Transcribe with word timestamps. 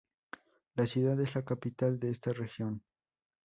La 0.73 0.87
ciudad 0.87 1.19
es 1.21 1.35
la 1.35 1.45
capital 1.45 1.99
de 1.99 2.09
esta 2.09 2.33
región. 2.33 2.81